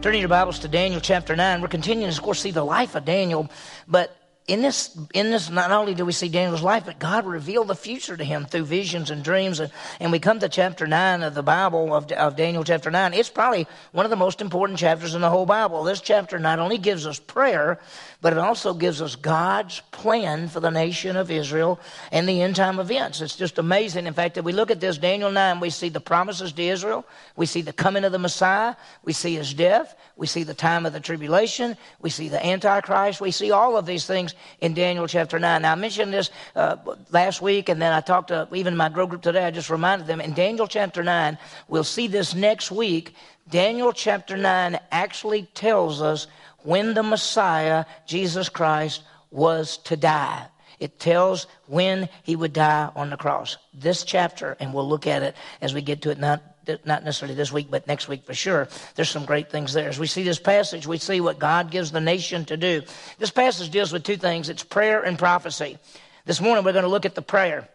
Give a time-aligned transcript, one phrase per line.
[0.00, 3.04] Turning your Bibles to Daniel chapter 9, we're continuing of course, see the life of
[3.04, 3.50] Daniel,
[3.86, 4.16] but
[4.50, 7.76] in this, in this, not only do we see Daniel's life, but God revealed the
[7.76, 9.60] future to him through visions and dreams.
[9.60, 13.14] And, and we come to chapter 9 of the Bible, of, of Daniel chapter 9.
[13.14, 15.84] It's probably one of the most important chapters in the whole Bible.
[15.84, 17.78] This chapter not only gives us prayer,
[18.20, 21.80] but it also gives us God's plan for the nation of Israel
[22.12, 23.20] and the end time events.
[23.20, 24.06] It's just amazing.
[24.06, 27.06] In fact, if we look at this, Daniel 9, we see the promises to Israel,
[27.36, 28.74] we see the coming of the Messiah,
[29.04, 33.20] we see his death, we see the time of the tribulation, we see the Antichrist,
[33.20, 35.62] we see all of these things in Daniel chapter 9.
[35.62, 36.76] Now, I mentioned this uh,
[37.10, 40.06] last week, and then I talked to even my grow group today, I just reminded
[40.06, 43.14] them in Daniel chapter 9, we'll see this next week.
[43.48, 46.28] Daniel chapter 9 actually tells us
[46.64, 50.46] when the Messiah, Jesus Christ, was to die.
[50.78, 53.58] It tells when he would die on the cross.
[53.74, 56.42] This chapter, and we'll look at it as we get to it, not,
[56.84, 58.66] not necessarily this week, but next week for sure.
[58.94, 59.88] There's some great things there.
[59.88, 62.82] As we see this passage, we see what God gives the nation to do.
[63.18, 65.78] This passage deals with two things it's prayer and prophecy.
[66.24, 67.68] This morning, we're going to look at the prayer.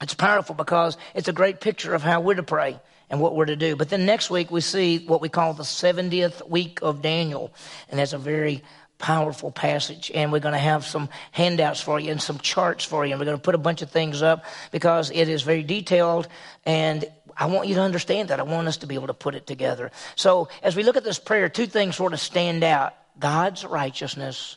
[0.00, 2.78] It's powerful because it's a great picture of how we're to pray
[3.14, 3.76] and what we're to do.
[3.76, 7.54] But then next week, we see what we call the 70th week of Daniel.
[7.88, 8.64] And that's a very
[8.98, 10.10] powerful passage.
[10.12, 13.12] And we're going to have some handouts for you and some charts for you.
[13.12, 16.26] And we're going to put a bunch of things up because it is very detailed.
[16.66, 17.04] And
[17.36, 18.40] I want you to understand that.
[18.40, 19.92] I want us to be able to put it together.
[20.16, 24.56] So as we look at this prayer, two things sort of stand out God's righteousness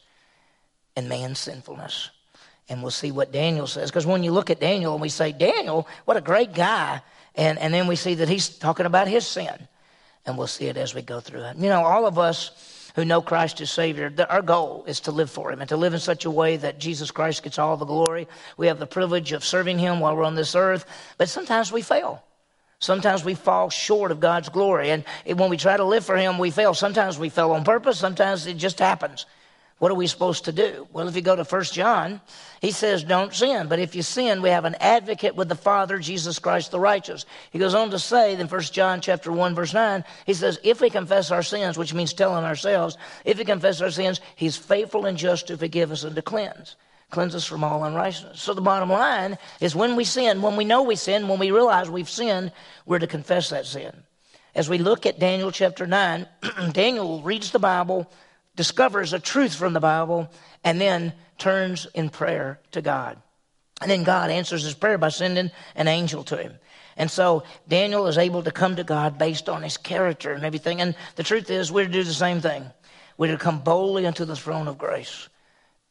[0.95, 2.09] and man's sinfulness.
[2.69, 3.91] And we'll see what Daniel says.
[3.91, 7.01] Because when you look at Daniel and we say, Daniel, what a great guy.
[7.37, 9.67] And, and then we see that he's talking about his sin.
[10.25, 11.55] And we'll see it as we go through it.
[11.55, 15.29] You know, all of us who know Christ as Savior, our goal is to live
[15.29, 17.85] for Him and to live in such a way that Jesus Christ gets all the
[17.85, 18.27] glory.
[18.57, 20.85] We have the privilege of serving Him while we're on this earth,
[21.17, 22.23] but sometimes we fail.
[22.79, 24.89] Sometimes we fall short of God's glory.
[24.89, 26.73] And when we try to live for Him, we fail.
[26.73, 29.27] Sometimes we fail on purpose, sometimes it just happens.
[29.79, 30.87] What are we supposed to do?
[30.91, 32.19] Well, if you go to 1 John,
[32.61, 33.67] he says, don't sin.
[33.67, 37.27] But if you sin, we have an advocate with the Father, Jesus Christ the righteous.
[37.51, 40.81] He goes on to say in 1 John chapter 1, verse 9, he says, if
[40.81, 45.05] we confess our sins, which means telling ourselves, if we confess our sins, he's faithful
[45.05, 46.75] and just to forgive us and to cleanse.
[47.11, 48.41] Cleanse us from all unrighteousness.
[48.41, 51.51] So the bottom line is when we sin, when we know we sin, when we
[51.51, 52.51] realize we've sinned,
[52.87, 53.93] we're to confess that sin.
[54.55, 56.27] As we look at Daniel chapter 9,
[56.71, 58.11] Daniel reads the Bible
[58.57, 60.29] discovers a truth from the Bible,
[60.65, 63.17] and then turns in prayer to God.
[63.79, 66.53] And then God answers his prayer by sending an angel to him.
[66.97, 70.81] And so Daniel is able to come to God based on his character and everything.
[70.81, 72.65] And the truth is, we're to do the same thing.
[73.17, 75.29] We're to come boldly unto the throne of grace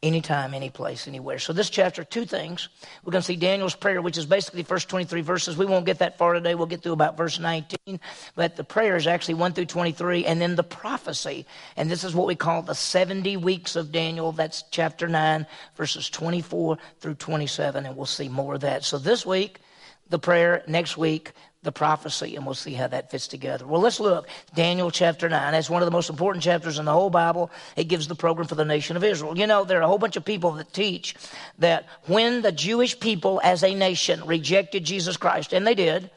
[0.06, 1.38] anytime, any place, anywhere.
[1.38, 2.68] So this chapter, two things.
[3.04, 5.56] We're going to see Daniel's prayer, which is basically first 23 verses.
[5.56, 6.54] We won't get that far today.
[6.54, 8.00] We'll get through about verse 19.
[8.34, 11.46] But the prayer is actually 1 through 23, and then the prophecy.
[11.76, 14.32] And this is what we call the 70 weeks of Daniel.
[14.32, 15.46] That's chapter 9,
[15.76, 18.84] verses 24 through 27, and we'll see more of that.
[18.84, 19.60] So this week,
[20.08, 20.62] the prayer.
[20.66, 21.32] Next week,
[21.66, 23.66] the prophecy, and we'll see how that fits together.
[23.66, 24.26] Well, let's look.
[24.54, 25.52] Daniel chapter 9.
[25.52, 27.50] That's one of the most important chapters in the whole Bible.
[27.76, 29.36] It gives the program for the nation of Israel.
[29.36, 31.14] You know, there are a whole bunch of people that teach
[31.58, 36.10] that when the Jewish people as a nation rejected Jesus Christ, and they did,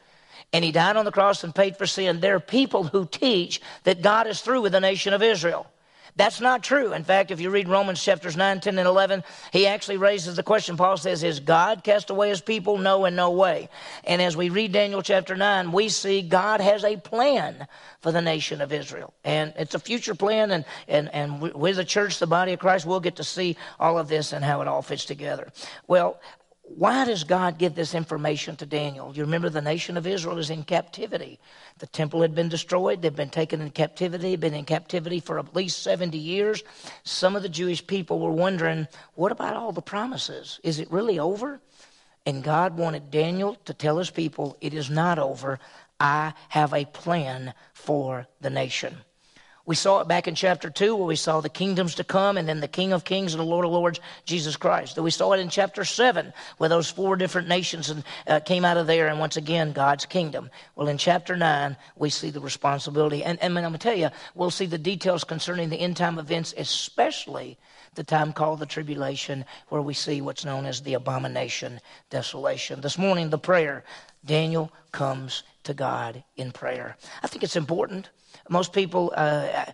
[0.52, 3.60] and he died on the cross and paid for sin, there are people who teach
[3.84, 5.69] that God is through with the nation of Israel.
[6.16, 6.92] That's not true.
[6.92, 10.42] In fact, if you read Romans chapters 9, 10, and 11, he actually raises the
[10.42, 10.76] question.
[10.76, 12.78] Paul says, Is God cast away his people?
[12.78, 13.68] No, in no way.
[14.04, 17.66] And as we read Daniel chapter 9, we see God has a plan
[18.00, 19.12] for the nation of Israel.
[19.24, 22.86] And it's a future plan, and, and, and with the church, the body of Christ,
[22.86, 25.52] we'll get to see all of this and how it all fits together.
[25.86, 26.20] Well,
[26.76, 29.12] why does God give this information to Daniel?
[29.14, 31.40] You remember the nation of Israel is in captivity.
[31.78, 33.02] The temple had been destroyed.
[33.02, 36.62] They've been taken in captivity, been in captivity for at least 70 years.
[37.02, 40.60] Some of the Jewish people were wondering, what about all the promises?
[40.62, 41.60] Is it really over?
[42.24, 45.58] And God wanted Daniel to tell his people, it is not over.
[45.98, 48.96] I have a plan for the nation.
[49.66, 52.48] We saw it back in chapter 2 where we saw the kingdoms to come and
[52.48, 54.94] then the King of Kings and the Lord of Lords, Jesus Christ.
[54.94, 57.92] Then we saw it in chapter 7 where those four different nations
[58.26, 60.50] uh, came out of there and once again God's kingdom.
[60.76, 63.22] Well, in chapter 9, we see the responsibility.
[63.22, 66.18] And, and I'm going to tell you, we'll see the details concerning the end time
[66.18, 67.58] events, especially
[67.94, 72.80] the time called the tribulation, where we see what's known as the abomination, desolation.
[72.80, 73.84] This morning, the prayer
[74.24, 76.96] Daniel comes to God in prayer.
[77.22, 78.10] I think it's important.
[78.48, 79.64] Most people, uh,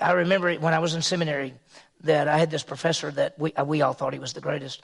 [0.00, 1.54] I remember when I was in seminary
[2.02, 4.82] that I had this professor that we, we all thought he was the greatest.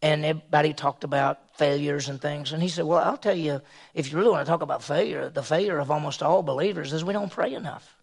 [0.00, 2.52] And everybody talked about failures and things.
[2.52, 3.60] And he said, Well, I'll tell you,
[3.94, 7.04] if you really want to talk about failure, the failure of almost all believers is
[7.04, 7.96] we don't pray enough.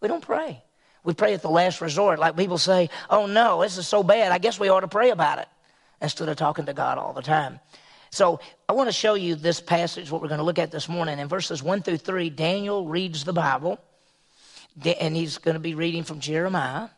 [0.00, 0.62] We don't pray.
[1.04, 2.18] We pray at the last resort.
[2.18, 4.32] Like people say, Oh no, this is so bad.
[4.32, 5.48] I guess we ought to pray about it
[6.02, 7.60] instead of talking to God all the time.
[8.10, 10.88] So I want to show you this passage, what we're going to look at this
[10.88, 11.18] morning.
[11.18, 13.78] In verses 1 through 3, Daniel reads the Bible,
[14.84, 16.88] and he's going to be reading from Jeremiah.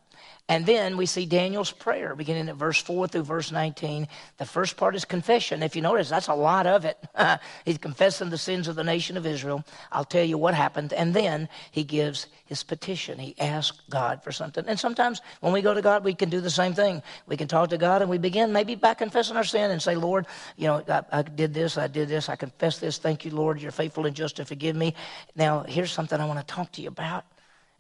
[0.51, 4.09] And then we see Daniel's prayer beginning at verse 4 through verse 19.
[4.39, 5.63] The first part is confession.
[5.63, 6.97] If you notice, that's a lot of it.
[7.67, 9.63] He's confessing the sins of the nation of Israel.
[9.93, 10.95] I'll tell you what happened.
[10.95, 13.19] And then he gives his petition.
[13.19, 14.65] He asks God for something.
[14.67, 17.03] And sometimes when we go to God, we can do the same thing.
[17.27, 19.97] We can talk to God and we begin maybe by confessing our sin and say,
[19.97, 20.27] Lord,
[20.57, 22.97] you know, I, I did this, I did this, I confess this.
[22.97, 23.61] Thank you, Lord.
[23.61, 24.95] You're faithful and just to forgive me.
[25.37, 27.27] Now, here's something I want to talk to you about.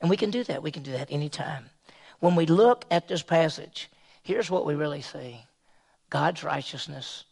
[0.00, 0.62] And we can do that.
[0.62, 1.70] We can do that anytime.
[2.20, 3.90] When we look at this passage,
[4.22, 5.40] here's what we really see
[6.10, 7.24] God's righteousness,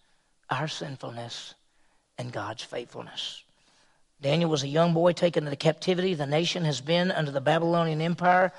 [0.51, 1.55] our sinfulness,
[2.19, 3.43] and God's faithfulness.
[4.21, 6.15] Daniel was a young boy taken into captivity.
[6.15, 8.53] The nation has been under the Babylonian Empire,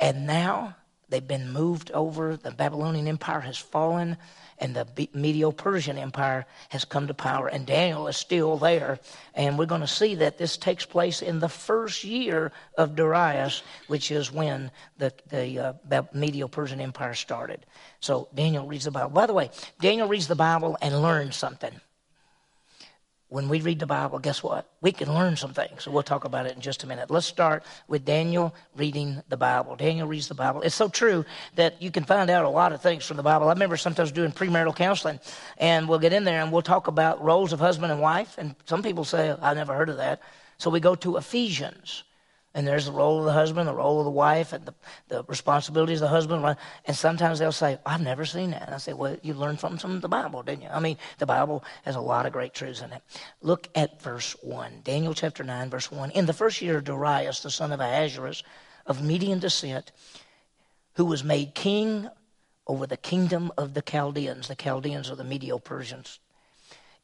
[0.00, 0.74] and now
[1.12, 2.36] they've been moved over.
[2.36, 4.16] The Babylonian Empire has fallen
[4.62, 9.00] and the Medo Persian Empire has come to power, and Daniel is still there.
[9.34, 13.64] And we're going to see that this takes place in the first year of Darius,
[13.88, 17.66] which is when the, the uh, Medo Persian Empire started.
[17.98, 19.10] So Daniel reads the Bible.
[19.10, 19.50] By the way,
[19.80, 21.72] Daniel reads the Bible and learns something
[23.32, 24.68] when we read the Bible, guess what?
[24.82, 25.84] We can learn some things.
[25.84, 27.10] So we'll talk about it in just a minute.
[27.10, 29.74] Let's start with Daniel reading the Bible.
[29.74, 30.60] Daniel reads the Bible.
[30.60, 31.24] It's so true
[31.54, 33.48] that you can find out a lot of things from the Bible.
[33.48, 35.18] I remember sometimes doing premarital counseling,
[35.56, 38.36] and we'll get in there and we'll talk about roles of husband and wife.
[38.36, 40.20] And some people say, I never heard of that.
[40.58, 42.04] So we go to Ephesians.
[42.54, 44.74] And there's the role of the husband, the role of the wife, and the,
[45.08, 46.56] the responsibilities of the husband.
[46.84, 48.66] And sometimes they'll say, I've never seen that.
[48.66, 50.68] And I say, Well, you learned from, from the Bible, didn't you?
[50.68, 53.02] I mean, the Bible has a lot of great truths in it.
[53.40, 54.80] Look at verse 1.
[54.84, 56.10] Daniel chapter 9, verse 1.
[56.10, 58.42] In the first year of Darius, the son of Ahasuerus,
[58.86, 59.92] of Median descent,
[60.94, 62.08] who was made king
[62.66, 64.48] over the kingdom of the Chaldeans.
[64.48, 66.20] The Chaldeans are the Medo Persians.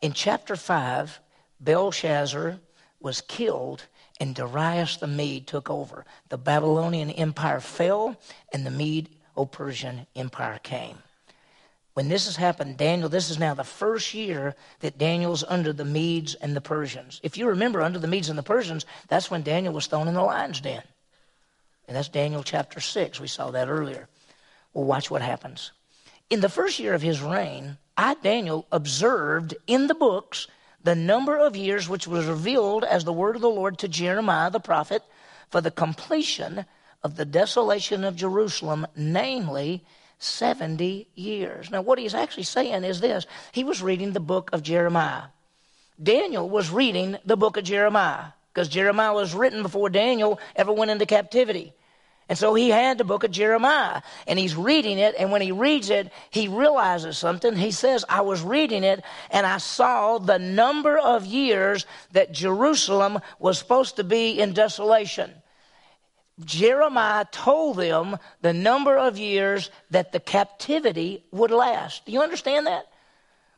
[0.00, 1.20] In chapter 5,
[1.60, 2.60] Belshazzar
[3.00, 3.86] was killed
[4.20, 6.04] and Darius the Mede took over.
[6.28, 8.16] The Babylonian Empire fell,
[8.52, 10.98] and the Medo Persian Empire came.
[11.94, 15.84] When this has happened, Daniel, this is now the first year that Daniel's under the
[15.84, 17.20] Medes and the Persians.
[17.24, 20.14] If you remember, under the Medes and the Persians, that's when Daniel was thrown in
[20.14, 20.82] the lion's den.
[21.88, 23.18] And that's Daniel chapter 6.
[23.18, 24.08] We saw that earlier.
[24.72, 25.72] Well, watch what happens.
[26.30, 30.46] In the first year of his reign, I, Daniel, observed in the books
[30.82, 34.50] the number of years which was revealed as the word of the Lord to Jeremiah
[34.50, 35.02] the prophet
[35.50, 36.64] for the completion
[37.02, 39.84] of the desolation of Jerusalem, namely
[40.18, 41.70] 70 years.
[41.70, 45.24] Now, what he's actually saying is this he was reading the book of Jeremiah.
[46.00, 50.90] Daniel was reading the book of Jeremiah because Jeremiah was written before Daniel ever went
[50.90, 51.72] into captivity.
[52.28, 55.14] And so he had the book of Jeremiah and he's reading it.
[55.18, 57.56] And when he reads it, he realizes something.
[57.56, 63.20] He says, I was reading it and I saw the number of years that Jerusalem
[63.38, 65.30] was supposed to be in desolation.
[66.44, 72.04] Jeremiah told them the number of years that the captivity would last.
[72.04, 72.86] Do you understand that?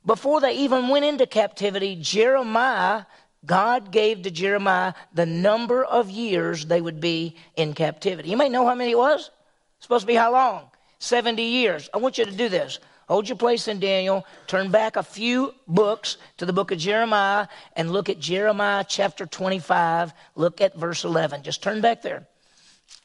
[0.07, 3.05] Before they even went into captivity, Jeremiah
[3.45, 8.29] God gave to Jeremiah the number of years they would be in captivity.
[8.29, 9.31] You may know how many it was.
[9.77, 10.71] It's supposed to be how long?
[10.99, 11.89] 70 years.
[11.95, 12.79] I want you to do this.
[13.09, 17.49] Hold your place in Daniel, turn back a few books to the book of Jeremiah,
[17.75, 20.13] and look at Jeremiah chapter 25.
[20.37, 21.43] Look at verse 11.
[21.43, 22.29] Just turn back there.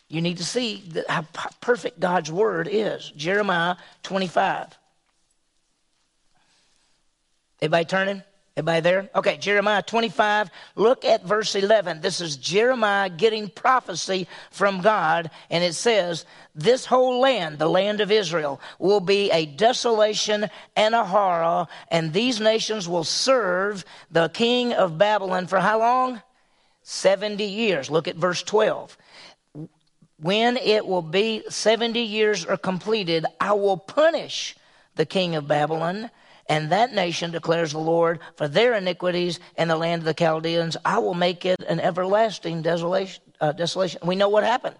[0.07, 1.23] You need to see how
[1.59, 3.11] perfect God's word is.
[3.15, 4.77] Jeremiah 25.
[7.61, 8.23] Everybody turning?
[8.57, 9.09] Everybody there?
[9.13, 10.49] Okay, Jeremiah 25.
[10.77, 11.99] Look at verse 11.
[11.99, 16.23] This is Jeremiah getting prophecy from God, and it says,
[16.55, 22.13] This whole land, the land of Israel, will be a desolation and a horror, and
[22.13, 26.21] these nations will serve the king of Babylon for how long?
[26.83, 27.89] 70 years.
[27.89, 28.97] Look at verse 12.
[30.17, 34.55] When it will be 70 years are completed, I will punish
[34.95, 36.09] the king of Babylon
[36.47, 40.77] and that nation declares the Lord, for their iniquities and the land of the Chaldeans,
[40.85, 43.21] I will make it an everlasting desolation.
[43.41, 43.99] Uh, desolation.
[44.05, 44.75] We know what happened.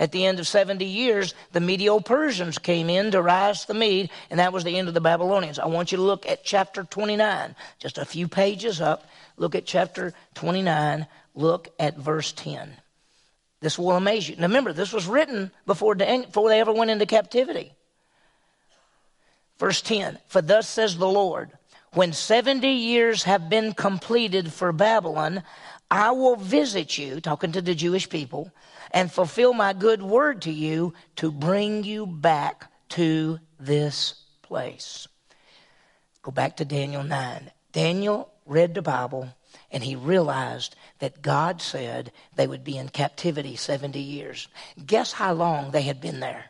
[0.00, 4.40] At the end of 70 years, the Medo Persians came in, Darius the Mede, and
[4.40, 5.58] that was the end of the Babylonians.
[5.58, 9.06] I want you to look at chapter 29, just a few pages up.
[9.36, 12.72] Look at chapter 29, look at verse 10.
[13.60, 14.36] This will amaze you.
[14.36, 17.74] Now remember, this was written before they ever went into captivity.
[19.60, 21.52] Verse 10 For thus says the Lord,
[21.92, 25.42] when 70 years have been completed for Babylon,
[25.90, 28.50] I will visit you, talking to the Jewish people,
[28.90, 35.06] and fulfill my good word to you to bring you back to this place.
[36.22, 37.50] Go back to Daniel 9.
[37.72, 39.28] Daniel read the Bible
[39.70, 44.48] and he realized that God said they would be in captivity 70 years.
[44.84, 46.46] Guess how long they had been there?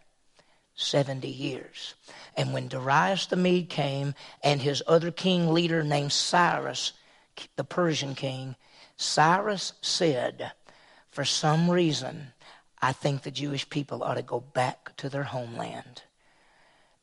[0.74, 1.94] 70 years.
[2.40, 6.94] And when Darius the Mede came and his other king leader named Cyrus,
[7.56, 8.56] the Persian king,
[8.96, 10.52] Cyrus said,
[11.10, 12.28] For some reason,
[12.80, 16.04] I think the Jewish people ought to go back to their homeland.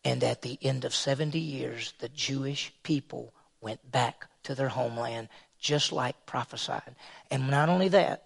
[0.04, 5.30] And at the end of 70 years, the Jewish people went back to their homeland,
[5.60, 6.96] just like prophesied.
[7.30, 8.24] And not only that,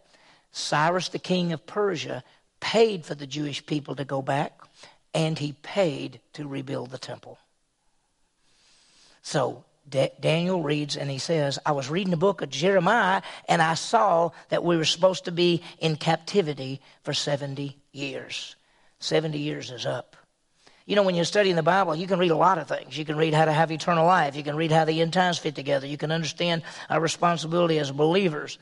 [0.53, 2.23] Cyrus, the king of Persia,
[2.61, 4.61] paid for the Jewish people to go back,
[5.13, 7.37] and he paid to rebuild the temple.
[9.21, 13.73] So Daniel reads and he says, I was reading the book of Jeremiah and I
[13.73, 18.55] saw that we were supposed to be in captivity for 70 years.
[18.99, 20.15] 70 years is up.
[20.85, 22.97] You know, when you're studying the Bible, you can read a lot of things.
[22.97, 24.35] You can read how to have eternal life.
[24.35, 25.85] You can read how the end times fit together.
[25.85, 28.57] You can understand our responsibility as believers.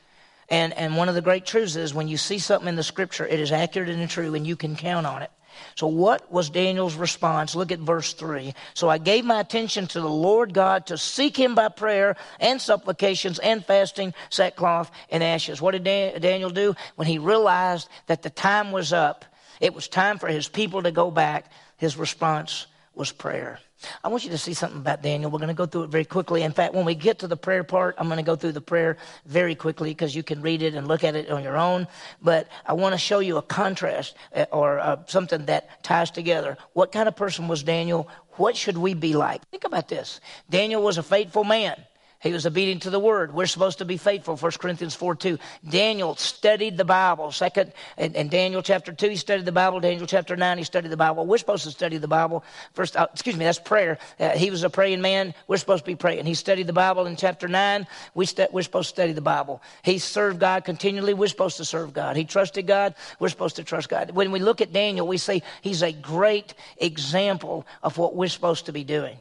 [0.50, 3.26] And, and one of the great truths is when you see something in the scripture,
[3.26, 5.32] it is accurate and true, and you can count on it.
[5.76, 7.56] So, what was Daniel's response?
[7.56, 8.54] Look at verse 3.
[8.74, 12.62] So I gave my attention to the Lord God to seek him by prayer and
[12.62, 15.62] supplications and fasting, sackcloth, and ashes.
[15.62, 16.76] What did Daniel do?
[16.96, 19.26] When he realized that the time was up,
[19.60, 23.60] it was time for his people to go back, his response was prayer.
[24.04, 25.32] I want you to see something about Daniel.
[25.32, 26.44] We're going to go through it very quickly.
[26.44, 28.62] In fact, when we get to the prayer part, I'm going to go through the
[28.62, 31.88] prayer very quickly because you can read it and look at it on your own.
[32.22, 36.58] But I want to show you a contrast uh, or uh, something that ties together.
[36.74, 38.10] What kind of person was Daniel?
[38.34, 39.48] What should we be like?
[39.50, 40.20] Think about this.
[40.50, 41.76] Daniel was a faithful man.
[42.22, 43.34] He was obedient to the word.
[43.34, 44.36] We're supposed to be faithful.
[44.36, 45.40] 1 Corinthians 4 2.
[45.70, 47.32] Daniel studied the Bible.
[47.32, 49.80] Second, and, Daniel chapter 2, he studied the Bible.
[49.80, 51.26] Daniel chapter 9, he studied the Bible.
[51.26, 52.44] We're supposed to study the Bible.
[52.74, 54.00] First, uh, excuse me, that's prayer.
[54.20, 55.34] Uh, he was a praying man.
[55.48, 56.26] We're supposed to be praying.
[56.26, 57.88] He studied the Bible in chapter 9.
[58.16, 59.62] We st- we're supposed to study the Bible.
[59.82, 61.14] He served God continually.
[61.14, 62.18] We're supposed to serve God.
[62.18, 62.96] He trusted God.
[63.22, 64.12] We're supposed to trust God.
[64.12, 68.66] When we look at Daniel, we see he's a great example of what we're supposed
[68.66, 69.18] to be doing.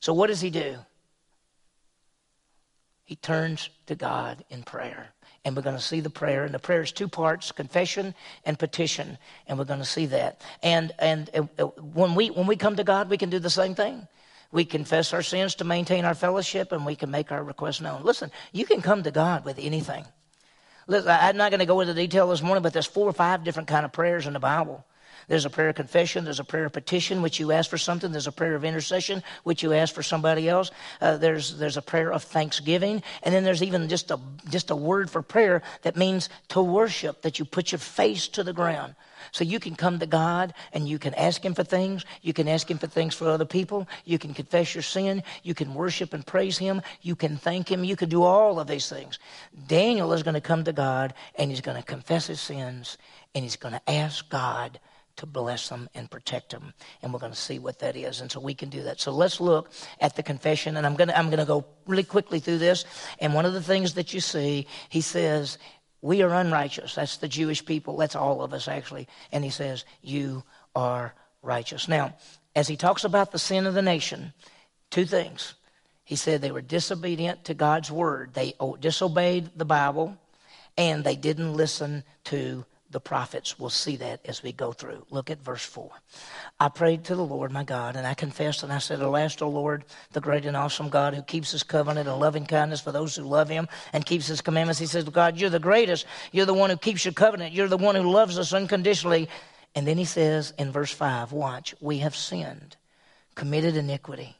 [0.00, 0.76] So, what does he do?
[3.08, 5.08] He turns to God in prayer.
[5.42, 6.44] And we're going to see the prayer.
[6.44, 9.16] And the prayer is two parts confession and petition.
[9.46, 10.42] And we're going to see that.
[10.62, 13.74] And, and uh, when, we, when we come to God, we can do the same
[13.74, 14.06] thing.
[14.52, 18.02] We confess our sins to maintain our fellowship, and we can make our requests known.
[18.02, 20.04] Listen, you can come to God with anything.
[20.86, 23.42] Listen, I'm not going to go into detail this morning, but there's four or five
[23.42, 24.84] different kind of prayers in the Bible.
[25.28, 26.24] There's a prayer of confession.
[26.24, 28.10] There's a prayer of petition, which you ask for something.
[28.10, 30.70] There's a prayer of intercession, which you ask for somebody else.
[31.00, 33.02] Uh, there's, there's a prayer of thanksgiving.
[33.22, 34.18] And then there's even just a,
[34.48, 38.42] just a word for prayer that means to worship, that you put your face to
[38.42, 38.94] the ground.
[39.32, 42.04] So you can come to God and you can ask Him for things.
[42.22, 43.86] You can ask Him for things for other people.
[44.04, 45.22] You can confess your sin.
[45.42, 46.82] You can worship and praise Him.
[47.02, 47.84] You can thank Him.
[47.84, 49.18] You can do all of these things.
[49.66, 52.98] Daniel is going to come to God and he's going to confess his sins
[53.34, 54.78] and he's going to ask God
[55.18, 56.72] to bless them and protect them.
[57.02, 58.20] And we're going to see what that is.
[58.20, 59.00] And so we can do that.
[59.00, 59.70] So let's look
[60.00, 60.76] at the confession.
[60.76, 62.84] And I'm going to, I'm going to go really quickly through this.
[63.18, 65.58] And one of the things that you see, he says,
[66.00, 66.94] we are unrighteous.
[66.94, 67.96] That's the Jewish people.
[67.96, 69.08] That's all of us, actually.
[69.32, 70.44] And he says, You
[70.74, 71.88] are righteous.
[71.88, 72.14] Now,
[72.54, 74.32] as he talks about the sin of the nation,
[74.90, 75.54] two things.
[76.04, 80.16] He said they were disobedient to God's word, they disobeyed the Bible,
[80.76, 83.58] and they didn't listen to the prophets.
[83.58, 85.04] We'll see that as we go through.
[85.10, 85.90] Look at verse 4.
[86.58, 89.48] I prayed to the Lord my God, and I confessed, and I said, Alas, O
[89.48, 93.14] Lord, the great and awesome God who keeps his covenant and loving kindness for those
[93.14, 94.78] who love him and keeps his commandments.
[94.78, 96.06] He says, God, you're the greatest.
[96.32, 97.52] You're the one who keeps your covenant.
[97.52, 99.28] You're the one who loves us unconditionally.
[99.74, 102.76] And then he says in verse 5, Watch, we have sinned,
[103.34, 104.36] committed iniquity,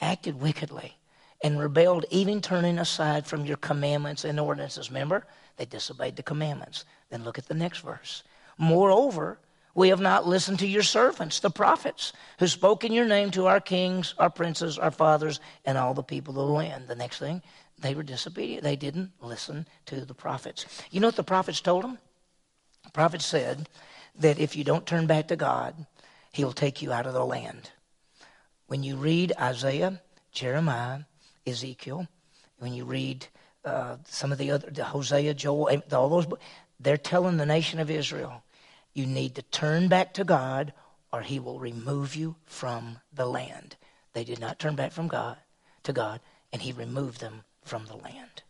[0.00, 0.96] acted wickedly,
[1.42, 4.90] and rebelled, even turning aside from your commandments and ordinances.
[4.90, 5.26] Remember?
[5.56, 6.84] They disobeyed the commandments.
[7.10, 8.22] Then look at the next verse.
[8.56, 9.38] Moreover,
[9.74, 13.46] we have not listened to your servants, the prophets, who spoke in your name to
[13.46, 16.88] our kings, our princes, our fathers, and all the people of the land.
[16.88, 17.42] The next thing,
[17.78, 18.62] they were disobedient.
[18.62, 20.66] They didn't listen to the prophets.
[20.90, 21.98] You know what the prophets told them?
[22.84, 23.68] The prophets said
[24.18, 25.86] that if you don't turn back to God,
[26.32, 27.70] He'll take you out of the land.
[28.66, 30.00] When you read Isaiah,
[30.32, 31.00] Jeremiah,
[31.46, 32.06] Ezekiel,
[32.58, 33.26] when you read
[33.64, 36.26] uh, some of the other, the Hosea, Joel, all those,
[36.80, 38.42] they're telling the nation of Israel,
[38.94, 40.72] you need to turn back to God
[41.12, 43.76] or he will remove you from the land.
[44.12, 45.36] They did not turn back from God
[45.84, 46.20] to God,
[46.52, 48.42] and he removed them from the land.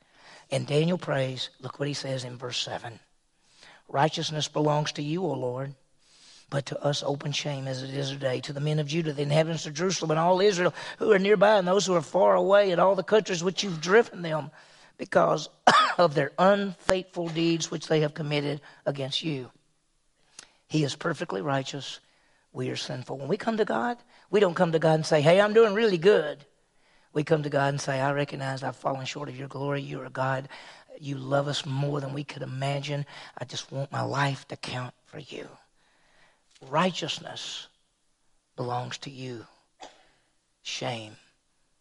[0.50, 2.98] And Daniel prays, look what he says in verse 7.
[3.88, 5.74] Righteousness belongs to you, O Lord,
[6.48, 9.22] but to us open shame as it is today, to the men of Judah, the
[9.22, 12.72] inhabitants of Jerusalem, and all Israel who are nearby, and those who are far away,
[12.72, 14.50] and all the countries which you've driven them,
[14.98, 15.48] because
[16.00, 19.50] of their unfaithful deeds which they have committed against you.
[20.66, 22.00] He is perfectly righteous.
[22.52, 23.18] We are sinful.
[23.18, 23.98] When we come to God,
[24.30, 26.44] we don't come to God and say, Hey, I'm doing really good.
[27.12, 29.82] We come to God and say, I recognize I've fallen short of your glory.
[29.82, 30.48] You're a God.
[31.00, 33.04] You love us more than we could imagine.
[33.36, 35.48] I just want my life to count for you.
[36.68, 37.66] Righteousness
[38.56, 39.46] belongs to you,
[40.62, 41.16] shame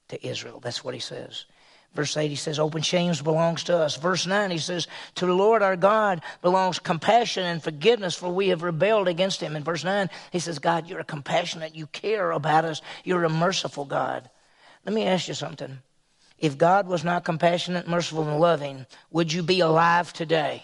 [0.08, 0.60] to Israel.
[0.60, 1.46] That's what he says.
[1.96, 3.98] Verse 8, he says, Open shames belongs to us.
[3.98, 8.50] Verse 9, he says, To the Lord our God belongs compassion and forgiveness, for we
[8.50, 9.56] have rebelled against him.
[9.56, 13.30] In verse 9, he says, God, you're a compassionate, you care about us, you're a
[13.30, 14.30] merciful God.
[14.86, 15.80] Let me ask you something.
[16.38, 20.64] If God was not compassionate, merciful, and loving, would you be alive today?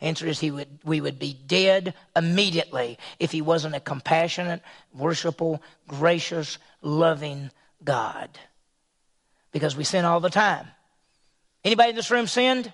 [0.00, 4.60] Answer is he would, we would be dead immediately if he wasn't a compassionate,
[4.92, 7.50] worshipful, gracious, loving
[7.82, 8.28] God.
[9.54, 10.66] Because we sin all the time.
[11.64, 12.70] Anybody in this room sinned?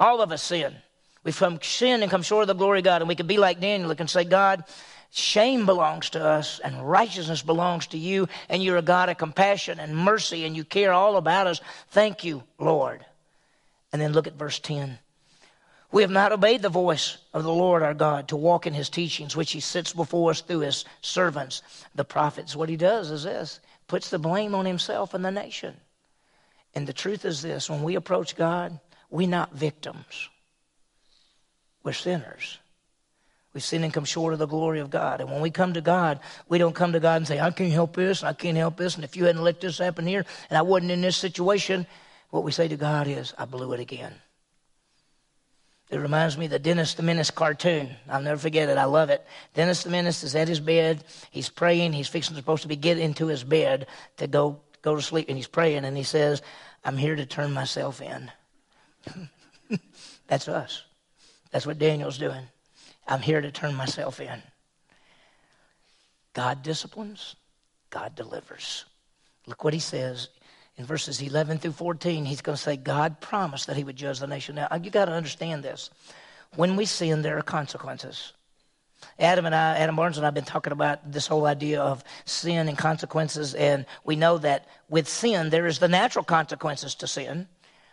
[0.00, 0.74] All of us sin.
[1.22, 3.02] We've come sin and come short of the glory of God.
[3.02, 4.64] And we can be like Daniel and say, God,
[5.10, 9.80] Shame belongs to us and righteousness belongs to you, and you're a God of compassion
[9.80, 11.60] and mercy, and you care all about us.
[11.88, 13.04] Thank you, Lord.
[13.92, 14.98] And then look at verse 10.
[15.90, 18.90] We have not obeyed the voice of the Lord our God to walk in his
[18.90, 21.62] teachings, which he sits before us through his servants,
[21.94, 22.54] the prophets.
[22.54, 25.76] What he does is this puts the blame on himself and the nation.
[26.76, 28.78] And the truth is this when we approach God,
[29.10, 30.28] we're not victims,
[31.82, 32.58] we're sinners.
[33.54, 35.22] We sin and come short of the glory of God.
[35.22, 37.72] And when we come to God, we don't come to God and say, I can't
[37.72, 40.58] help this, I can't help this, and if you hadn't let this happen here, and
[40.58, 41.86] I wasn't in this situation,
[42.28, 44.12] what we say to God is, I blew it again.
[45.88, 47.96] It reminds me of the Dennis the Menace cartoon.
[48.10, 48.76] I'll never forget it.
[48.76, 49.24] I love it.
[49.54, 51.02] Dennis the Menace is at his bed.
[51.30, 51.94] He's praying.
[51.94, 53.86] He's fixing supposed to be get into his bed
[54.18, 56.42] to go go to sleep, and he's praying, and he says,
[56.86, 58.30] "I'm here to turn myself in."
[60.26, 60.84] That's us.
[61.50, 62.46] That's what Daniel's doing.
[63.06, 64.42] I'm here to turn myself in.
[66.32, 67.36] God disciplines,
[67.90, 68.84] God delivers.
[69.46, 70.28] Look what he says
[70.76, 72.24] in verses 11 through 14.
[72.24, 74.56] He's going to say, God promised that he would judge the nation.
[74.56, 75.90] Now, you got to understand this.
[76.56, 78.32] When we sin, there are consequences.
[79.18, 82.04] Adam and I, Adam Barnes and I have been talking about this whole idea of
[82.24, 87.06] sin and consequences, and we know that with sin, there is the natural consequences to
[87.06, 87.48] sin.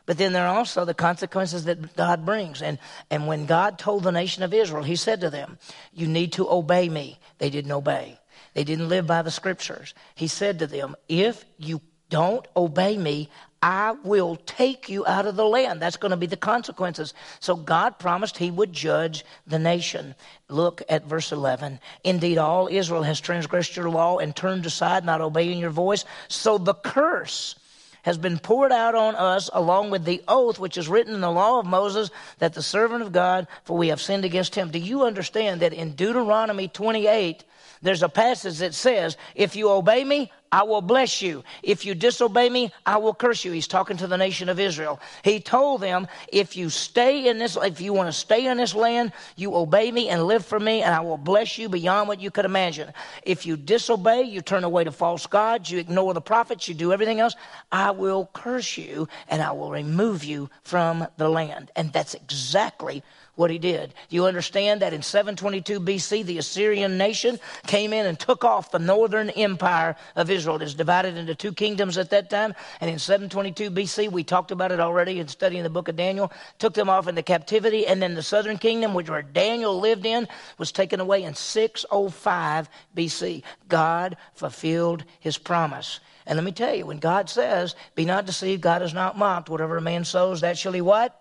[0.06, 2.62] But then there are also the consequences that God brings.
[2.62, 2.78] And,
[3.10, 5.58] and when God told the nation of Israel, He said to them,
[5.94, 7.20] You need to obey me.
[7.38, 8.20] They didn't obey,
[8.54, 9.94] they didn't live by the scriptures.
[10.16, 13.30] He said to them, If you don't obey me,
[13.66, 15.82] I will take you out of the land.
[15.82, 17.14] That's going to be the consequences.
[17.40, 20.16] So God promised He would judge the nation.
[20.50, 21.80] Look at verse 11.
[22.04, 26.04] Indeed, all Israel has transgressed your law and turned aside, not obeying your voice.
[26.28, 27.56] So the curse
[28.02, 31.32] has been poured out on us along with the oath which is written in the
[31.32, 34.72] law of Moses that the servant of God, for we have sinned against him.
[34.72, 37.46] Do you understand that in Deuteronomy 28,
[37.84, 41.44] there's a passage that says, If you obey me, I will bless you.
[41.64, 43.52] If you disobey me, I will curse you.
[43.52, 45.00] He's talking to the nation of Israel.
[45.24, 48.76] He told them, if you stay in this, if you want to stay in this
[48.76, 52.22] land, you obey me and live for me, and I will bless you beyond what
[52.22, 52.94] you could imagine.
[53.24, 56.94] If you disobey, you turn away to false gods, you ignore the prophets, you do
[56.94, 57.36] everything else,
[57.72, 61.72] I will curse you and I will remove you from the land.
[61.76, 63.02] And that's exactly
[63.36, 63.94] what he did.
[64.10, 68.72] Do you understand that in 722 BC, the Assyrian nation came in and took off
[68.72, 70.58] the northern empire of Israel?
[70.58, 72.54] It is divided into two kingdoms at that time.
[72.80, 76.32] And in 722 BC, we talked about it already in studying the book of Daniel,
[76.60, 77.88] took them off into captivity.
[77.88, 80.28] And then the southern kingdom, which where Daniel lived in,
[80.60, 83.44] was taken away in 605 BC.
[83.68, 86.00] God fulfilled his promise.
[86.28, 89.50] And let me tell you, when God says, Be not deceived, God is not mocked.
[89.50, 91.20] Whatever a man sows, that shall he what?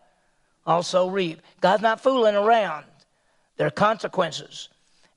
[0.67, 1.41] Also reap.
[1.61, 2.85] God's not fooling around.
[3.57, 4.69] There are consequences.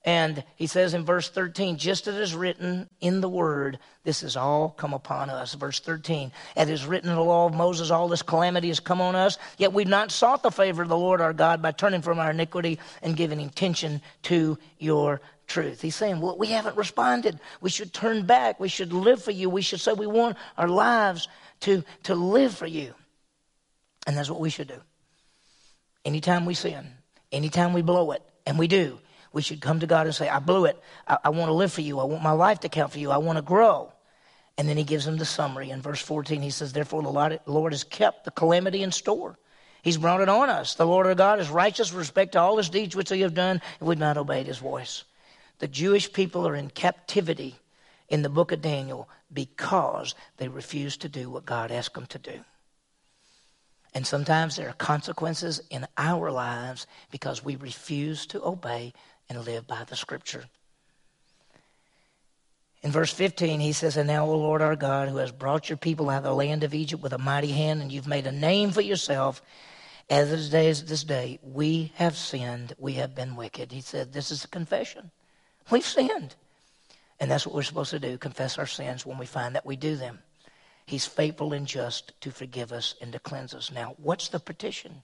[0.06, 4.22] And he says in verse 13, just as it is written in the word, this
[4.22, 5.56] has all come upon us.
[5.56, 8.80] Verse 13, as it is written in the law of Moses, all this calamity has
[8.80, 11.72] come on us, yet we've not sought the favor of the Lord our God by
[11.72, 15.82] turning from our iniquity and giving attention to your truth.
[15.82, 17.40] He's saying, well, we haven't responded.
[17.62, 18.60] We should turn back.
[18.60, 19.50] We should live for you.
[19.50, 21.28] We should say we want our lives
[21.62, 22.94] to, to live for you.
[24.06, 24.82] And that's what we should do.
[26.06, 26.88] Anytime we sin,
[27.32, 29.00] anytime we blow it, and we do,
[29.34, 30.82] we should come to God and say, I blew it.
[31.08, 32.00] I, I want to live for you.
[32.00, 33.12] I want my life to count for you.
[33.12, 33.92] I want to grow.
[34.58, 35.72] And then he gives them the summary.
[35.72, 39.38] In verse 14, he says, Therefore, the Lord has kept the calamity in store.
[39.82, 40.76] He's brought it on us.
[40.76, 43.34] The Lord our God is righteous with respect to all his deeds which they have
[43.34, 45.04] done, and we've not obeyed his voice.
[45.60, 47.56] The Jewish people are in captivity
[48.08, 52.20] in the book of Daniel because they refuse to do what God asked them to
[52.20, 52.40] do.
[53.96, 58.92] And sometimes there are consequences in our lives because we refuse to obey
[59.30, 60.44] and live by the scripture.
[62.84, 65.78] In verse 15, he says, And now, O Lord our God, who has brought your
[65.78, 68.34] people out of the land of Egypt with a mighty hand, and you've made a
[68.34, 69.42] name for yourself,
[70.10, 73.72] as it is this day, we have sinned, we have been wicked.
[73.72, 75.10] He said, This is a confession.
[75.72, 76.36] We've sinned.
[77.20, 79.78] And that's what we're supposed to do confess our sins when we find that we
[79.78, 80.20] do them.
[80.86, 83.72] He's faithful and just to forgive us and to cleanse us.
[83.72, 85.02] Now, what's the petition?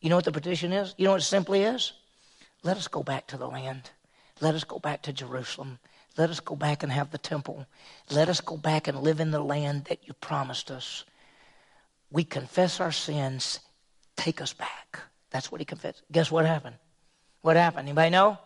[0.00, 0.94] You know what the petition is?
[0.98, 1.92] You know what it simply is?
[2.62, 3.90] Let us go back to the land.
[4.40, 5.78] Let us go back to Jerusalem.
[6.16, 7.66] Let us go back and have the temple.
[8.10, 11.04] Let us go back and live in the land that you promised us.
[12.10, 13.60] We confess our sins.
[14.16, 15.00] Take us back.
[15.30, 16.02] That's what he confessed.
[16.12, 16.76] Guess what happened?
[17.40, 17.88] What happened?
[17.88, 18.38] Anybody know?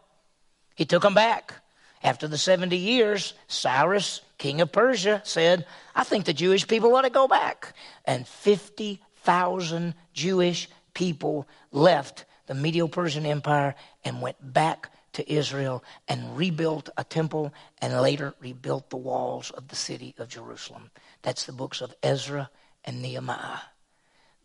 [0.77, 1.55] He took them back.
[2.03, 7.03] After the 70 years, Cyrus, king of Persia, said, I think the Jewish people ought
[7.03, 7.75] to go back.
[8.05, 16.37] And 50,000 Jewish people left the Medo Persian Empire and went back to Israel and
[16.37, 20.91] rebuilt a temple and later rebuilt the walls of the city of Jerusalem.
[21.23, 22.51] That's the books of Ezra
[22.85, 23.61] and Nehemiah.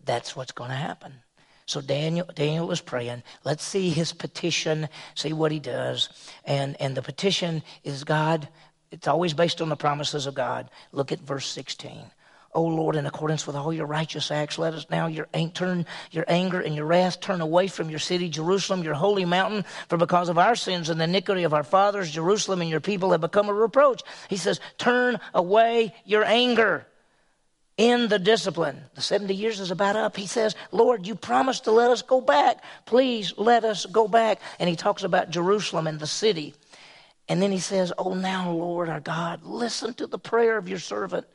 [0.04, 1.22] That's what's going to happen.
[1.72, 3.24] So Daniel, Daniel is praying.
[3.46, 6.10] Let's see his petition, see what he does.
[6.44, 8.50] And, and the petition is God,
[8.92, 10.70] it's always based on the promises of God.
[10.92, 12.12] Look at verse 16.
[12.54, 16.26] O Lord, in accordance with all your righteous acts, let us now your, turn your
[16.28, 19.64] anger and your wrath turn away from your city, Jerusalem, your holy mountain.
[19.88, 23.12] For because of our sins and the iniquity of our fathers, Jerusalem and your people
[23.12, 24.02] have become a reproach.
[24.28, 26.86] He says, Turn away your anger
[27.78, 28.82] in the discipline.
[28.96, 30.16] The 70 years is about up.
[30.16, 32.64] He says, Lord, you promised to let us go back.
[32.86, 34.40] Please let us go back.
[34.60, 36.54] And he talks about Jerusalem and the city.
[37.28, 40.80] And then he says, Oh, now, Lord our God, listen to the prayer of your
[40.80, 41.26] servant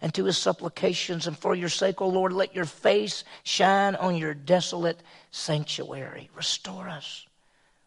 [0.00, 1.26] and to his supplications.
[1.26, 5.00] And for your sake, O Lord, let your face shine on your desolate
[5.30, 6.30] sanctuary.
[6.34, 7.26] Restore us.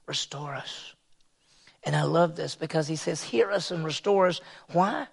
[0.06, 0.94] Restore us.
[1.84, 4.41] And I love this because he says, Hear us and restore us.
[4.72, 5.08] Why?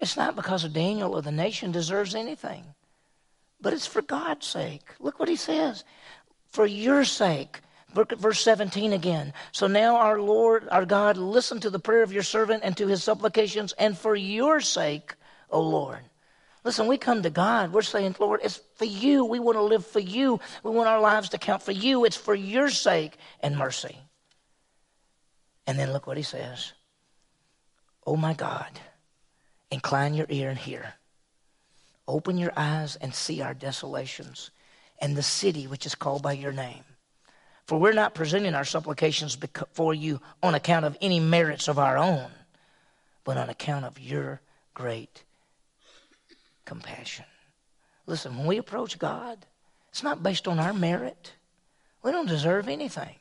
[0.00, 2.64] It's not because of Daniel or the nation deserves anything,
[3.60, 4.94] but it's for God's sake.
[4.98, 5.84] Look what he says.
[6.48, 7.60] For your sake.
[7.92, 9.32] Verse 17 again.
[9.50, 12.86] So now, our Lord, our God, listen to the prayer of your servant and to
[12.86, 15.14] his supplications, and for your sake,
[15.50, 15.98] O Lord.
[16.62, 19.24] Listen, we come to God, we're saying, Lord, it's for you.
[19.24, 20.40] We want to live for you.
[20.62, 22.04] We want our lives to count for you.
[22.04, 23.96] It's for your sake and mercy.
[25.66, 26.72] And then look what he says
[28.06, 28.70] Oh my God,
[29.70, 30.94] incline your ear and hear.
[32.08, 34.50] Open your eyes and see our desolations
[35.00, 36.84] and the city which is called by your name.
[37.66, 41.96] For we're not presenting our supplications before you on account of any merits of our
[41.96, 42.30] own,
[43.22, 44.40] but on account of your
[44.74, 45.22] great
[46.64, 47.26] compassion.
[48.06, 49.46] Listen, when we approach God,
[49.90, 51.34] it's not based on our merit.
[52.02, 53.14] We don't deserve anything.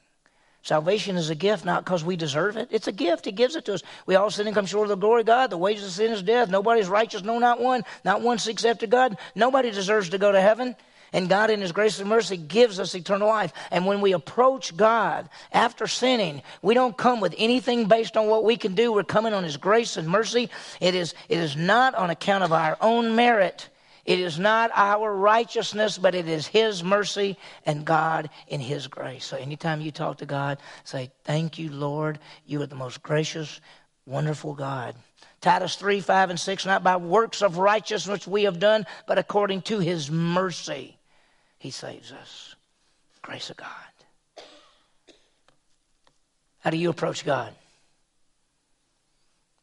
[0.61, 2.67] Salvation is a gift, not because we deserve it.
[2.71, 3.25] It's a gift.
[3.25, 3.83] He gives it to us.
[4.05, 5.49] We all sin and come short of the glory of God.
[5.49, 6.49] The wages of sin is death.
[6.49, 7.83] Nobody's righteous, no, not one.
[8.03, 9.17] Not one seeks after God.
[9.35, 10.75] Nobody deserves to go to heaven.
[11.11, 13.53] And God, in His grace and mercy, gives us eternal life.
[13.71, 18.43] And when we approach God after sinning, we don't come with anything based on what
[18.43, 18.91] we can do.
[18.91, 20.49] We're coming on His grace and mercy.
[20.79, 23.69] It is, it is not on account of our own merit.
[24.09, 29.23] It is not our righteousness, but it is His mercy and God in His grace.
[29.23, 32.17] So anytime you talk to God, say, Thank you, Lord.
[32.47, 33.61] You are the most gracious,
[34.07, 34.95] wonderful God.
[35.41, 39.61] Titus 3, 5, and 6, not by works of righteousness we have done, but according
[39.61, 40.97] to His mercy
[41.59, 42.55] he saves us.
[43.21, 43.67] Grace of God.
[46.61, 47.53] How do you approach God?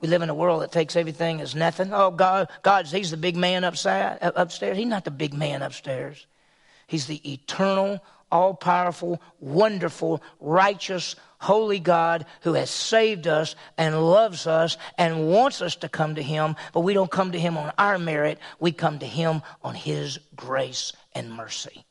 [0.01, 1.93] We live in a world that takes everything as nothing.
[1.93, 4.77] Oh, God, God's He's the big man upside, upstairs.
[4.77, 6.27] He's not the big man upstairs.
[6.87, 14.47] He's the eternal, all powerful, wonderful, righteous, holy God who has saved us and loves
[14.47, 17.73] us and wants us to come to Him, but we don't come to Him on
[17.79, 18.39] our merit.
[18.61, 21.85] We come to Him on His grace and mercy.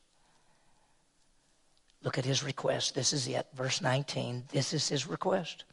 [2.02, 2.94] Look at His request.
[2.94, 3.46] This is it.
[3.54, 4.44] Verse 19.
[4.52, 5.64] This is His request.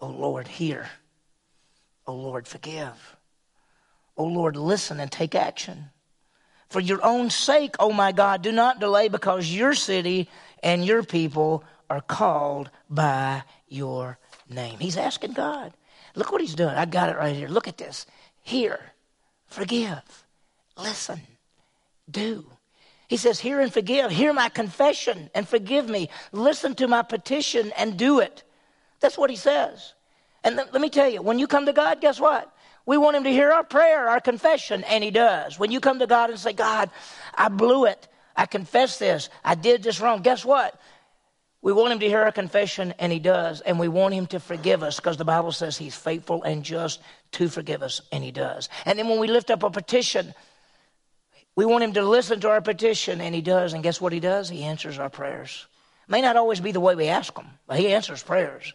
[0.00, 0.88] Oh Lord, hear.
[2.08, 3.16] Oh Lord, forgive.
[4.16, 5.90] Oh Lord, listen and take action.
[6.70, 10.28] For your own sake, oh my God, do not delay because your city
[10.62, 14.18] and your people are called by your
[14.48, 14.78] name.
[14.78, 15.74] He's asking God.
[16.14, 16.74] Look what he's doing.
[16.74, 17.48] I got it right here.
[17.48, 18.06] Look at this.
[18.40, 18.80] Hear,
[19.46, 20.24] forgive,
[20.78, 21.20] listen,
[22.10, 22.46] do.
[23.06, 24.10] He says, Hear and forgive.
[24.10, 26.08] Hear my confession and forgive me.
[26.32, 28.44] Listen to my petition and do it.
[29.00, 29.92] That's what he says.
[30.44, 32.52] And th- let me tell you, when you come to God, guess what?
[32.86, 35.58] We want him to hear our prayer, our confession, and he does.
[35.58, 36.90] When you come to God and say, God,
[37.34, 38.08] I blew it.
[38.34, 39.28] I confess this.
[39.44, 40.22] I did this wrong.
[40.22, 40.80] Guess what?
[41.60, 43.60] We want him to hear our confession, and he does.
[43.60, 47.02] And we want him to forgive us because the Bible says he's faithful and just
[47.32, 48.68] to forgive us, and he does.
[48.86, 50.32] And then when we lift up a petition,
[51.56, 53.72] we want him to listen to our petition, and he does.
[53.72, 54.48] And guess what he does?
[54.48, 55.66] He answers our prayers.
[56.06, 58.72] May not always be the way we ask him, but he answers prayers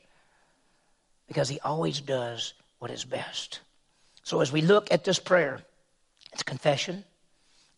[1.28, 3.60] because he always does what is best.
[4.24, 5.62] So as we look at this prayer,
[6.32, 7.04] it's confession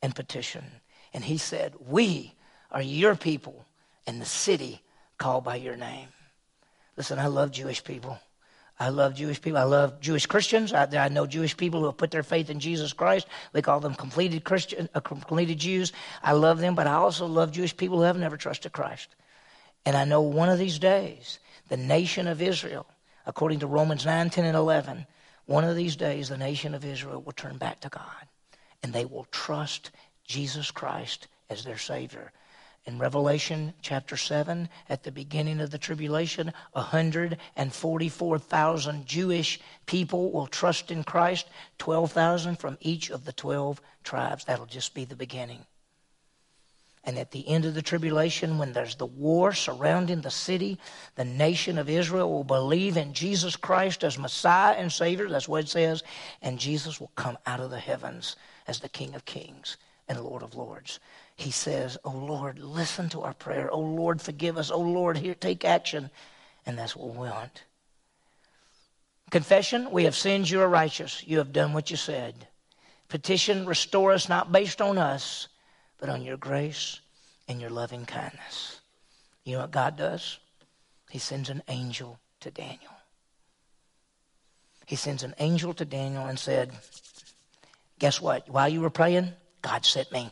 [0.02, 0.64] and petition.
[1.14, 2.34] And he said, We
[2.72, 3.66] are your people
[4.08, 4.82] and the city
[5.18, 6.08] called by your name.
[6.98, 8.20] Listen, I love Jewish people.
[8.80, 9.58] I love Jewish people.
[9.58, 10.74] I love Jewish Christians.
[10.74, 13.28] I, I, know Jewish people who have put their faith in Jesus Christ.
[13.54, 15.94] We call them completed Christian, uh, completed Jews.
[16.22, 19.16] I love them, but I also love Jewish people who have never trusted Christ.
[19.86, 22.86] And I know one of these days, the nation of Israel,
[23.26, 25.06] according to Romans 9, 10, and 11,
[25.46, 28.28] one of these days the nation of Israel will turn back to God
[28.84, 29.92] and they will trust
[30.26, 32.32] Jesus Christ as their Savior.
[32.86, 40.92] In Revelation chapter 7, at the beginning of the tribulation, 144,000 Jewish people will trust
[40.92, 41.48] in Christ,
[41.80, 44.46] 12,000 from each of the 12 tribes.
[44.46, 45.66] That'll just be the beginning.
[47.06, 50.80] And at the end of the tribulation, when there's the war surrounding the city,
[51.14, 55.30] the nation of Israel will believe in Jesus Christ as Messiah and Savior.
[55.30, 56.02] That's what it says.
[56.42, 58.36] And Jesus will come out of the heavens
[58.68, 61.00] as the King of Kings and Lord of Lords.
[61.36, 63.70] He says, Oh Lord, listen to our prayer.
[63.72, 64.72] Oh Lord, forgive us.
[64.72, 66.10] Oh Lord, hear, take action.
[66.66, 67.64] And that's what we want.
[69.30, 71.24] Confession, we have sinned, you are righteous.
[71.26, 72.48] You have done what you said.
[73.10, 75.50] Petition, restore us not based on us
[75.98, 77.00] but on your grace
[77.48, 78.82] and your loving kindness.
[79.44, 80.40] You know what God does?
[81.10, 82.92] He sends an angel to Daniel.
[84.86, 86.72] He sends an angel to Daniel and said,
[88.00, 88.50] Guess what?
[88.50, 90.32] While you were praying, God sent me.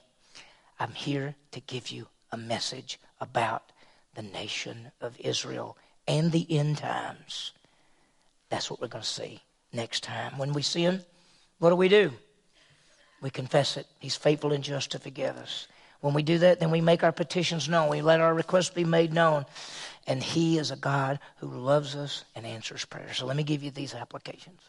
[0.79, 3.71] I'm here to give you a message about
[4.15, 7.51] the nation of Israel and the end times.
[8.49, 10.37] That's what we're going to see next time.
[10.37, 11.03] When we sin,
[11.59, 12.11] what do we do?
[13.23, 13.87] We confess it.
[13.99, 15.69] He's faithful and just to forgive us.
[16.01, 17.87] When we do that, then we make our petitions known.
[17.87, 19.45] We let our requests be made known.
[20.05, 23.13] And He is a God who loves us and answers prayer.
[23.13, 24.59] So let me give you these applications.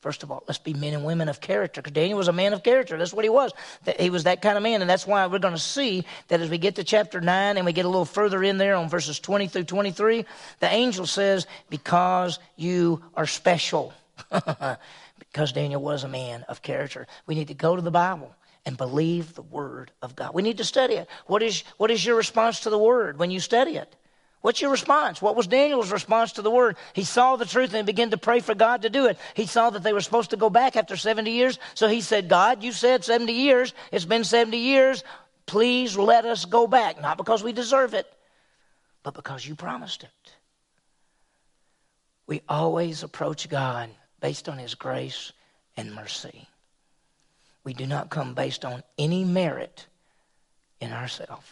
[0.00, 1.80] First of all, let's be men and women of character.
[1.80, 2.98] Because Daniel was a man of character.
[2.98, 3.52] That's what he was.
[4.00, 4.80] He was that kind of man.
[4.80, 7.64] And that's why we're going to see that as we get to chapter 9 and
[7.64, 10.24] we get a little further in there on verses 20 through 23,
[10.58, 13.94] the angel says, Because you are special.
[15.32, 17.06] because Daniel was a man of character.
[17.26, 18.34] We need to go to the Bible
[18.66, 20.34] and believe the Word of God.
[20.34, 21.08] We need to study it.
[21.26, 23.94] What is, what is your response to the Word when you study it?
[24.42, 25.20] What's your response?
[25.20, 26.76] What was Daniel's response to the Word?
[26.94, 29.18] He saw the truth and began to pray for God to do it.
[29.34, 32.28] He saw that they were supposed to go back after 70 years, so he said,
[32.28, 33.74] God, you said 70 years.
[33.92, 35.04] It's been 70 years.
[35.46, 37.00] Please let us go back.
[37.00, 38.10] Not because we deserve it,
[39.02, 40.32] but because you promised it.
[42.26, 45.32] We always approach God based on His grace
[45.76, 46.48] and mercy.
[47.64, 49.86] We do not come based on any merit
[50.80, 51.46] in ourselves,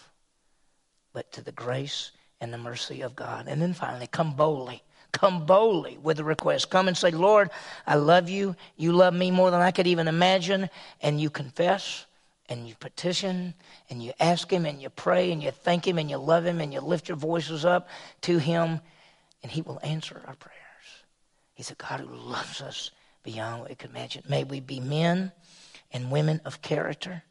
[1.13, 3.47] but to the grace and the mercy of God.
[3.49, 4.83] And then finally, come boldly.
[5.13, 6.71] Come boldly with a request.
[6.71, 7.51] Come and say, Lord,
[7.87, 8.55] I love you.
[8.77, 10.69] You love me more than I could even imagine.
[11.01, 12.05] And you confess
[12.49, 13.55] and you petition
[13.91, 16.61] and you ask Him and you pray and you thank Him and you love Him
[16.61, 17.89] and you lift your voices up
[18.23, 18.81] to Him
[19.43, 20.58] and He will answer our prayers.
[21.59, 22.93] He's a God who loves us
[23.25, 24.23] beyond what we could imagine.
[24.29, 25.33] May we be men
[25.93, 27.25] and women of character,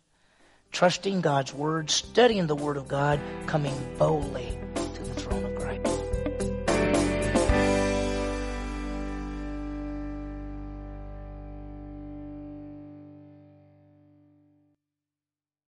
[0.73, 4.59] trusting God's word, studying the word of God, coming boldly